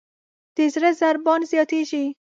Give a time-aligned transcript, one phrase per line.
[0.55, 2.05] د زړه ضربان زیاتېږي.